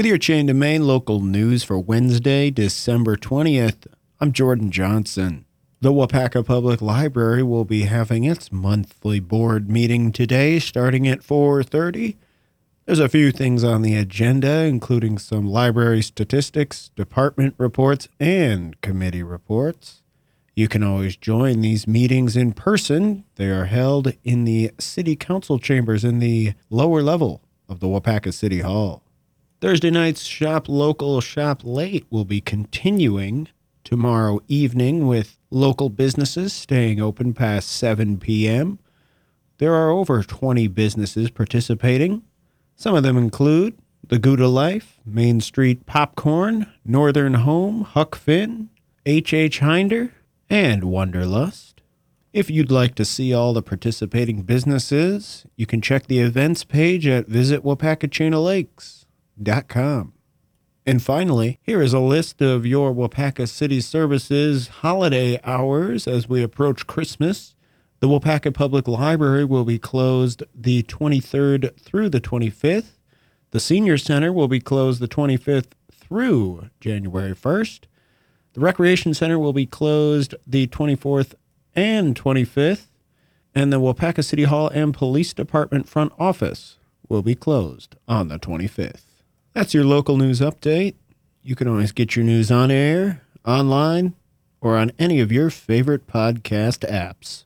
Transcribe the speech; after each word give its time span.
With 0.00 0.06
your 0.06 0.16
chain 0.16 0.46
to 0.46 0.54
Main 0.54 0.86
local 0.86 1.20
news 1.20 1.62
for 1.62 1.78
Wednesday, 1.78 2.50
December 2.50 3.16
20th, 3.16 3.86
I'm 4.18 4.32
Jordan 4.32 4.70
Johnson. 4.70 5.44
The 5.82 5.92
Waupaca 5.92 6.42
Public 6.42 6.80
Library 6.80 7.42
will 7.42 7.66
be 7.66 7.82
having 7.82 8.24
its 8.24 8.50
monthly 8.50 9.20
board 9.20 9.68
meeting 9.68 10.10
today 10.10 10.58
starting 10.58 11.06
at 11.06 11.22
4:30. 11.22 12.16
There's 12.86 12.98
a 12.98 13.10
few 13.10 13.30
things 13.30 13.62
on 13.62 13.82
the 13.82 13.94
agenda 13.94 14.64
including 14.64 15.18
some 15.18 15.46
library 15.46 16.00
statistics, 16.00 16.88
department 16.96 17.54
reports, 17.58 18.08
and 18.18 18.80
committee 18.80 19.22
reports. 19.22 20.00
You 20.56 20.66
can 20.66 20.82
always 20.82 21.14
join 21.14 21.60
these 21.60 21.86
meetings 21.86 22.38
in 22.38 22.54
person. 22.54 23.24
They 23.34 23.50
are 23.50 23.66
held 23.66 24.14
in 24.24 24.46
the 24.46 24.70
City 24.78 25.14
Council 25.14 25.58
chambers 25.58 26.04
in 26.04 26.20
the 26.20 26.54
lower 26.70 27.02
level 27.02 27.42
of 27.68 27.80
the 27.80 27.86
Waupaca 27.86 28.32
City 28.32 28.60
Hall. 28.60 29.02
Thursday 29.60 29.90
night's 29.90 30.22
Shop 30.22 30.70
Local, 30.70 31.20
Shop 31.20 31.60
Late 31.64 32.06
will 32.08 32.24
be 32.24 32.40
continuing 32.40 33.46
tomorrow 33.84 34.40
evening 34.48 35.06
with 35.06 35.36
local 35.50 35.90
businesses 35.90 36.54
staying 36.54 36.98
open 36.98 37.34
past 37.34 37.68
7 37.68 38.16
p.m. 38.16 38.78
There 39.58 39.74
are 39.74 39.90
over 39.90 40.22
20 40.22 40.66
businesses 40.68 41.28
participating. 41.28 42.22
Some 42.74 42.94
of 42.94 43.02
them 43.02 43.18
include 43.18 43.76
The 44.08 44.18
Gouda 44.18 44.48
Life, 44.48 44.98
Main 45.04 45.42
Street 45.42 45.84
Popcorn, 45.84 46.66
Northern 46.82 47.34
Home, 47.34 47.82
Huck 47.82 48.16
Finn, 48.16 48.70
H.H. 49.04 49.58
Hinder, 49.58 50.14
and 50.48 50.84
Wonderlust. 50.84 51.74
If 52.32 52.48
you'd 52.48 52.70
like 52.70 52.94
to 52.94 53.04
see 53.04 53.34
all 53.34 53.52
the 53.52 53.60
participating 53.60 54.40
businesses, 54.40 55.44
you 55.54 55.66
can 55.66 55.82
check 55.82 56.06
the 56.06 56.20
events 56.20 56.64
page 56.64 57.06
at 57.06 57.28
And 60.86 61.02
finally, 61.02 61.58
here 61.62 61.82
is 61.82 61.92
a 61.92 62.00
list 62.00 62.40
of 62.42 62.66
your 62.66 62.92
Waupaca 62.92 63.48
City 63.48 63.80
Services 63.80 64.68
holiday 64.68 65.38
hours 65.44 66.08
as 66.08 66.28
we 66.28 66.42
approach 66.42 66.86
Christmas. 66.86 67.54
The 68.00 68.08
Waupaca 68.08 68.52
Public 68.52 68.88
Library 68.88 69.44
will 69.44 69.64
be 69.64 69.78
closed 69.78 70.42
the 70.54 70.82
23rd 70.84 71.78
through 71.78 72.08
the 72.08 72.20
25th. 72.20 72.98
The 73.50 73.60
Senior 73.60 73.98
Center 73.98 74.32
will 74.32 74.48
be 74.48 74.60
closed 74.60 75.00
the 75.00 75.08
25th 75.08 75.72
through 75.92 76.70
January 76.80 77.34
1st. 77.34 77.80
The 78.54 78.60
Recreation 78.60 79.14
Center 79.14 79.38
will 79.38 79.52
be 79.52 79.66
closed 79.66 80.34
the 80.46 80.66
24th 80.66 81.34
and 81.76 82.14
25th. 82.14 82.86
And 83.54 83.72
the 83.72 83.80
Waupaca 83.80 84.24
City 84.24 84.44
Hall 84.44 84.68
and 84.68 84.94
Police 84.94 85.34
Department 85.34 85.88
front 85.88 86.12
office 86.18 86.78
will 87.08 87.22
be 87.22 87.34
closed 87.34 87.96
on 88.08 88.28
the 88.28 88.38
25th. 88.38 89.09
That's 89.52 89.74
your 89.74 89.84
local 89.84 90.16
news 90.16 90.40
update. 90.40 90.94
You 91.42 91.56
can 91.56 91.66
always 91.66 91.90
get 91.92 92.14
your 92.14 92.24
news 92.24 92.50
on 92.50 92.70
air, 92.70 93.22
online, 93.44 94.14
or 94.60 94.76
on 94.76 94.92
any 94.98 95.20
of 95.20 95.32
your 95.32 95.50
favorite 95.50 96.06
podcast 96.06 96.88
apps. 96.88 97.44